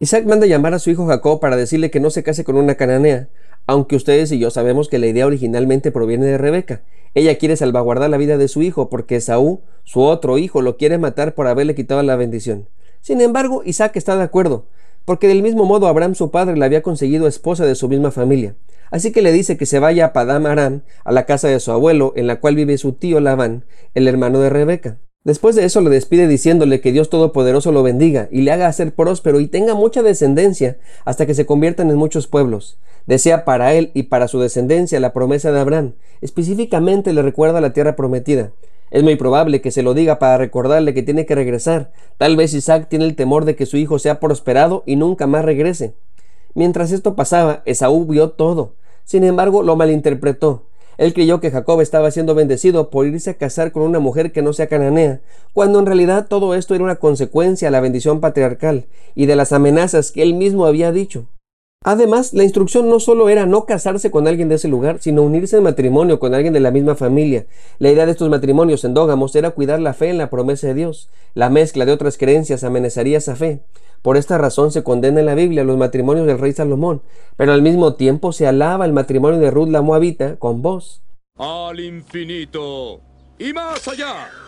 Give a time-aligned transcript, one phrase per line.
[0.00, 2.76] Isaac manda llamar a su hijo Jacob para decirle que no se case con una
[2.76, 3.28] cananea,
[3.66, 6.82] aunque ustedes y yo sabemos que la idea originalmente proviene de Rebeca.
[7.14, 10.98] Ella quiere salvaguardar la vida de su hijo porque Esaú, su otro hijo, lo quiere
[10.98, 12.68] matar por haberle quitado la bendición.
[13.00, 14.66] Sin embargo, Isaac está de acuerdo,
[15.08, 18.56] porque del mismo modo Abraham su padre le había conseguido esposa de su misma familia.
[18.90, 21.72] Así que le dice que se vaya a Padam Aram, a la casa de su
[21.72, 23.64] abuelo, en la cual vive su tío Labán,
[23.94, 24.98] el hermano de Rebeca.
[25.24, 28.94] Después de eso le despide diciéndole que Dios Todopoderoso lo bendiga y le haga ser
[28.94, 32.78] próspero y tenga mucha descendencia hasta que se conviertan en muchos pueblos.
[33.06, 35.94] Desea para él y para su descendencia la promesa de Abraham.
[36.20, 38.52] Específicamente le recuerda la tierra prometida.
[38.90, 41.92] Es muy probable que se lo diga para recordarle que tiene que regresar.
[42.16, 45.44] Tal vez Isaac tiene el temor de que su hijo sea prosperado y nunca más
[45.44, 45.94] regrese.
[46.54, 48.74] Mientras esto pasaba, Esaú vio todo.
[49.04, 50.64] Sin embargo, lo malinterpretó.
[50.96, 54.42] Él creyó que Jacob estaba siendo bendecido por irse a casar con una mujer que
[54.42, 55.20] no sea cananea,
[55.52, 59.52] cuando en realidad todo esto era una consecuencia de la bendición patriarcal y de las
[59.52, 61.26] amenazas que él mismo había dicho.
[61.84, 65.56] Además, la instrucción no solo era no casarse con alguien de ese lugar, sino unirse
[65.56, 67.46] en matrimonio con alguien de la misma familia.
[67.78, 71.08] La idea de estos matrimonios endógamos era cuidar la fe en la promesa de Dios.
[71.34, 73.62] La mezcla de otras creencias amenazaría esa fe.
[74.02, 77.02] Por esta razón se condena en la Biblia los matrimonios del rey Salomón,
[77.36, 81.02] pero al mismo tiempo se alaba el matrimonio de Ruth la Moabita con voz.
[81.36, 83.00] Al infinito
[83.38, 84.47] y más allá.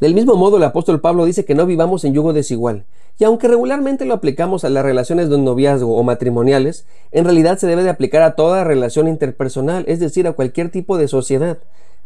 [0.00, 2.86] Del mismo modo, el apóstol Pablo dice que no vivamos en yugo desigual,
[3.18, 7.58] y aunque regularmente lo aplicamos a las relaciones de un noviazgo o matrimoniales, en realidad
[7.58, 11.58] se debe de aplicar a toda relación interpersonal, es decir, a cualquier tipo de sociedad.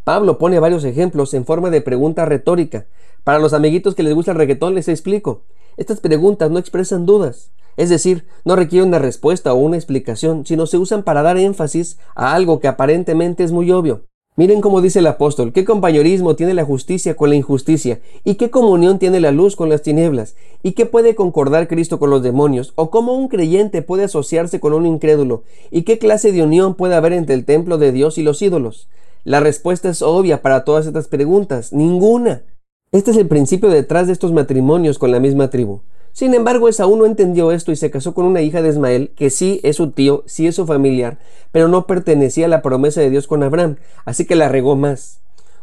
[0.05, 2.87] Pablo pone varios ejemplos en forma de pregunta retórica.
[3.25, 5.43] Para los amiguitos que les gusta el reggaetón les explico.
[5.77, 10.67] Estas preguntas no expresan dudas, es decir, no requieren una respuesta o una explicación, sino
[10.67, 14.05] se usan para dar énfasis a algo que aparentemente es muy obvio.
[14.35, 18.49] Miren cómo dice el apóstol, qué compañerismo tiene la justicia con la injusticia, y qué
[18.49, 22.73] comunión tiene la luz con las tinieblas, y qué puede concordar Cristo con los demonios,
[22.77, 26.95] o cómo un creyente puede asociarse con un incrédulo, y qué clase de unión puede
[26.95, 28.89] haber entre el templo de Dios y los ídolos.
[29.23, 32.43] La respuesta es obvia para todas estas preguntas, ninguna.
[32.91, 35.81] Este es el principio detrás de estos matrimonios con la misma tribu.
[36.13, 39.31] Sin embargo, Esaú no entendió esto y se casó con una hija de Ismael, que
[39.31, 41.19] sí es su tío, sí es su familiar,
[41.53, 45.23] pero no pertenecía a la promesa de Dios con Abraham, así que la regó más.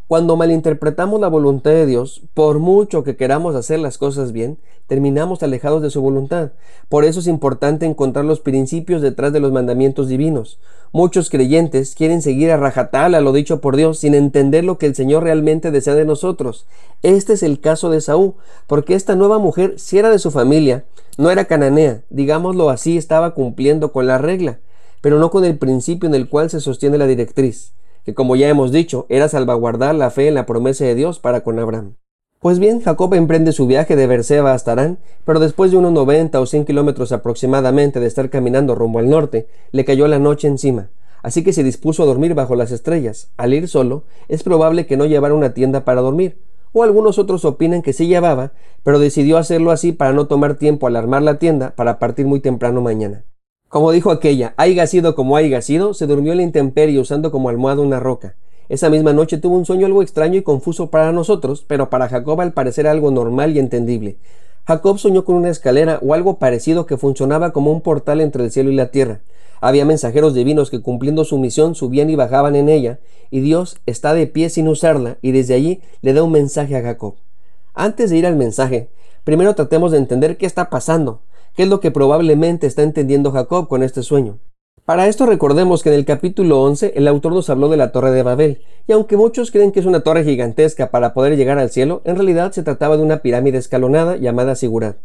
[0.09, 5.43] Cuando malinterpretamos la voluntad de Dios, por mucho que queramos hacer las cosas bien, terminamos
[5.43, 6.53] alejados de su voluntad.
[6.89, 10.59] Por eso es importante encontrar los principios detrás de los mandamientos divinos.
[10.91, 14.95] Muchos creyentes quieren seguir a rajatabla lo dicho por Dios sin entender lo que el
[14.95, 16.65] Señor realmente desea de nosotros.
[17.03, 18.33] Este es el caso de Saúl,
[18.65, 20.85] porque esta nueva mujer, si era de su familia,
[21.19, 24.57] no era cananea, digámoslo así, estaba cumpliendo con la regla,
[25.01, 27.73] pero no con el principio en el cual se sostiene la directriz
[28.03, 31.41] que como ya hemos dicho, era salvaguardar la fe en la promesa de Dios para
[31.41, 31.95] con Abraham.
[32.39, 36.39] Pues bien, Jacob emprende su viaje de Berseba hasta Arán, pero después de unos 90
[36.39, 40.89] o 100 kilómetros aproximadamente de estar caminando rumbo al norte, le cayó la noche encima,
[41.21, 43.29] así que se dispuso a dormir bajo las estrellas.
[43.35, 46.39] Al ir solo, es probable que no llevara una tienda para dormir,
[46.71, 50.87] o algunos otros opinan que sí llevaba, pero decidió hacerlo así para no tomar tiempo
[50.87, 53.25] al armar la tienda para partir muy temprano mañana.
[53.69, 57.49] Como dijo aquella, haya sido como haya sido, se durmió en la intemperie usando como
[57.49, 58.35] almohada una roca.
[58.67, 62.41] Esa misma noche tuvo un sueño algo extraño y confuso para nosotros, pero para Jacob
[62.41, 64.17] al parecer algo normal y entendible.
[64.65, 68.49] Jacob soñó con una escalera o algo parecido que funcionaba como un portal entre el
[68.49, 69.21] cielo y la tierra.
[69.61, 72.99] Había mensajeros divinos que cumpliendo su misión subían y bajaban en ella,
[73.29, 76.81] y Dios está de pie sin usarla, y desde allí le da un mensaje a
[76.81, 77.17] Jacob.
[77.75, 78.89] Antes de ir al mensaje,
[79.23, 81.21] primero tratemos de entender qué está pasando.
[81.55, 84.39] ¿Qué es lo que probablemente está entendiendo Jacob con este sueño?
[84.85, 88.11] Para esto recordemos que en el capítulo 11 el autor nos habló de la torre
[88.11, 91.69] de Babel, y aunque muchos creen que es una torre gigantesca para poder llegar al
[91.69, 94.97] cielo, en realidad se trataba de una pirámide escalonada llamada Sigurat.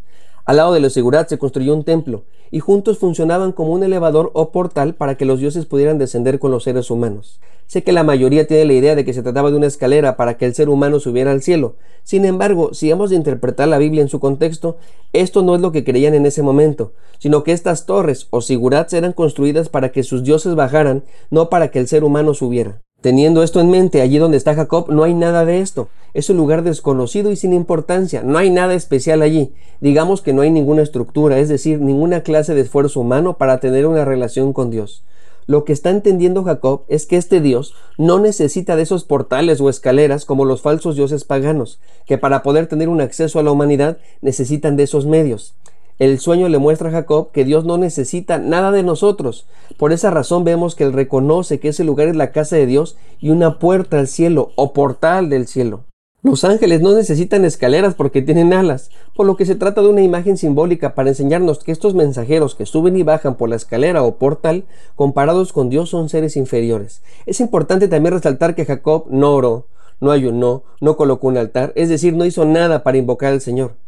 [0.45, 4.29] Al lado de los Sigurat se construyó un templo, y juntos funcionaban como un elevador
[4.35, 7.39] o portal para que los dioses pudieran descender con los seres humanos.
[7.65, 10.37] Sé que la mayoría tiene la idea de que se trataba de una escalera para
[10.37, 11.77] que el ser humano subiera al cielo.
[12.03, 14.77] Sin embargo, si hemos de interpretar la Biblia en su contexto,
[15.13, 18.93] esto no es lo que creían en ese momento, sino que estas torres o sigurats
[18.93, 22.84] eran construidas para que sus dioses bajaran, no para que el ser humano subiera.
[23.05, 25.89] Teniendo esto en mente, allí donde está Jacob no hay nada de esto.
[26.15, 28.23] Es un lugar desconocido y sin importancia.
[28.23, 29.53] No hay nada especial allí.
[29.79, 33.85] Digamos que no hay ninguna estructura, es decir, ninguna clase de esfuerzo humano para tener
[33.85, 35.03] una relación con Dios.
[35.45, 39.69] Lo que está entendiendo Jacob es que este Dios no necesita de esos portales o
[39.69, 43.99] escaleras como los falsos dioses paganos, que para poder tener un acceso a la humanidad
[44.21, 45.53] necesitan de esos medios.
[45.97, 49.47] El sueño le muestra a Jacob que Dios no necesita nada de nosotros.
[49.77, 52.97] Por esa razón vemos que él reconoce que ese lugar es la casa de Dios
[53.21, 55.85] y una puerta al cielo o portal del cielo.
[56.21, 60.01] Los ángeles no necesitan escaleras porque tienen alas, por lo que se trata de una
[60.01, 64.17] imagen simbólica para enseñarnos que estos mensajeros que suben y bajan por la escalera o
[64.17, 64.65] portal,
[64.95, 67.03] comparados con Dios, son seres inferiores.
[67.25, 69.67] Es importante también resaltar que Jacob no oró,
[70.01, 73.84] no ayunó, no colocó un altar, es decir, no hizo nada para invocar al Señor.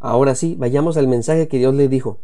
[0.00, 2.18] Ahora sí, vayamos al mensaje que Dios le dijo.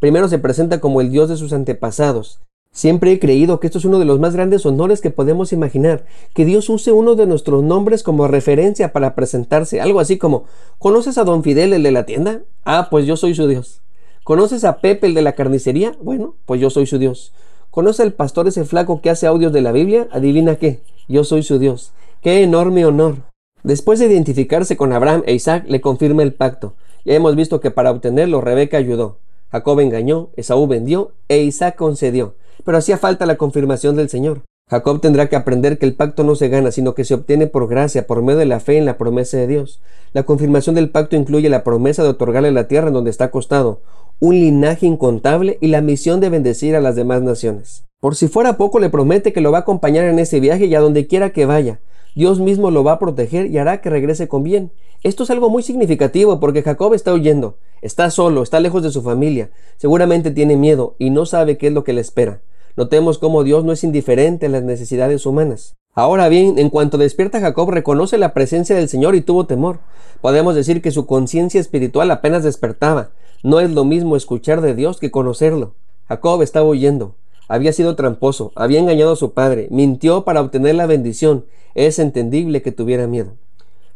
[0.00, 2.40] Primero se presenta como el Dios de sus antepasados.
[2.72, 6.06] Siempre he creído que esto es uno de los más grandes honores que podemos imaginar,
[6.32, 10.44] que Dios use uno de nuestros nombres como referencia para presentarse, algo así como,
[10.78, 12.42] ¿conoces a don Fidel el de la tienda?
[12.64, 13.82] Ah, pues yo soy su Dios.
[14.22, 15.96] ¿Conoces a Pepe el de la carnicería?
[16.02, 17.32] Bueno, pues yo soy su Dios.
[17.70, 20.08] ¿Conoce al pastor ese flaco que hace audios de la Biblia?
[20.12, 21.92] Adivina qué, yo soy su Dios.
[22.22, 23.16] ¡Qué enorme honor!
[23.62, 26.74] Después de identificarse con Abraham e Isaac, le confirma el pacto.
[27.04, 29.18] Ya hemos visto que para obtenerlo Rebeca ayudó.
[29.50, 32.34] Jacob engañó, Esaú vendió e Isaac concedió.
[32.64, 34.42] Pero hacía falta la confirmación del Señor.
[34.68, 37.68] Jacob tendrá que aprender que el pacto no se gana, sino que se obtiene por
[37.68, 39.80] gracia, por medio de la fe en la promesa de Dios.
[40.12, 43.80] La confirmación del pacto incluye la promesa de otorgarle la tierra en donde está acostado,
[44.20, 47.84] un linaje incontable y la misión de bendecir a las demás naciones.
[48.00, 50.74] Por si fuera poco, le promete que lo va a acompañar en ese viaje y
[50.74, 51.80] a donde quiera que vaya.
[52.14, 54.70] Dios mismo lo va a proteger y hará que regrese con bien.
[55.04, 59.00] Esto es algo muy significativo porque Jacob está huyendo, está solo, está lejos de su
[59.02, 62.42] familia, seguramente tiene miedo y no sabe qué es lo que le espera.
[62.76, 65.76] Notemos cómo Dios no es indiferente a las necesidades humanas.
[65.94, 69.78] Ahora bien, en cuanto despierta Jacob reconoce la presencia del Señor y tuvo temor.
[70.20, 73.10] Podemos decir que su conciencia espiritual apenas despertaba.
[73.44, 75.74] No es lo mismo escuchar de Dios que conocerlo.
[76.08, 77.14] Jacob estaba huyendo.
[77.46, 81.46] Había sido tramposo, había engañado a su padre, mintió para obtener la bendición.
[81.74, 83.36] Es entendible que tuviera miedo.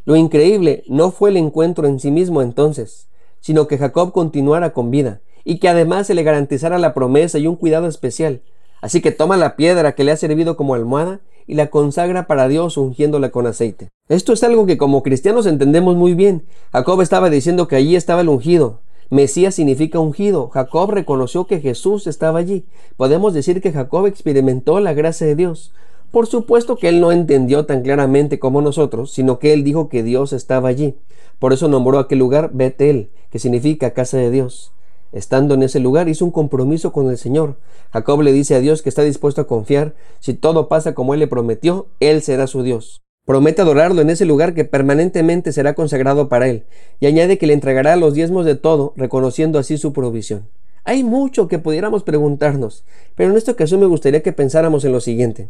[0.05, 3.09] Lo increíble no fue el encuentro en sí mismo entonces,
[3.41, 7.47] sino que Jacob continuara con vida y que además se le garantizara la promesa y
[7.47, 8.43] un cuidado especial.
[8.81, 12.49] Así que toma la piedra que le ha servido como almohada y la consagra para
[12.49, 13.89] Dios ungiéndola con aceite.
[14.09, 16.47] Esto es algo que como cristianos entendemos muy bien.
[16.73, 18.81] Jacob estaba diciendo que allí estaba el ungido.
[19.11, 20.49] Mesías significa ungido.
[20.49, 22.65] Jacob reconoció que Jesús estaba allí.
[22.97, 25.73] Podemos decir que Jacob experimentó la gracia de Dios.
[26.13, 30.03] Por supuesto que él no entendió tan claramente como nosotros, sino que él dijo que
[30.03, 30.95] Dios estaba allí.
[31.39, 34.75] Por eso nombró aquel lugar Betel, que significa casa de Dios.
[35.13, 37.57] Estando en ese lugar hizo un compromiso con el Señor.
[37.95, 39.95] Jacob le dice a Dios que está dispuesto a confiar.
[40.21, 43.01] Si todo pasa como él le prometió, él será su Dios.
[43.25, 46.67] Promete adorarlo en ese lugar que permanentemente será consagrado para él,
[47.01, 50.49] y añade que le entregará los diezmos de todo, reconociendo así su provisión.
[50.85, 52.85] Hay mucho que pudiéramos preguntarnos,
[53.15, 55.49] pero en esta ocasión me gustaría que pensáramos en lo siguiente.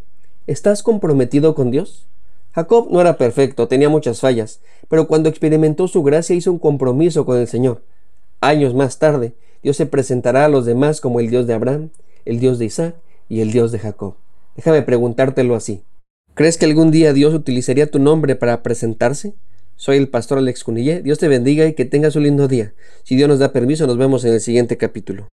[0.49, 2.09] ¿Estás comprometido con Dios?
[2.51, 7.25] Jacob no era perfecto, tenía muchas fallas, pero cuando experimentó su gracia hizo un compromiso
[7.25, 7.85] con el Señor.
[8.41, 11.91] Años más tarde, Dios se presentará a los demás como el Dios de Abraham,
[12.25, 12.97] el Dios de Isaac
[13.29, 14.17] y el Dios de Jacob.
[14.57, 15.85] Déjame preguntártelo así.
[16.35, 19.35] ¿Crees que algún día Dios utilizaría tu nombre para presentarse?
[19.77, 21.03] Soy el pastor Alex Cunillé.
[21.03, 22.75] Dios te bendiga y que tengas un lindo día.
[23.05, 25.29] Si Dios nos da permiso, nos vemos en el siguiente capítulo.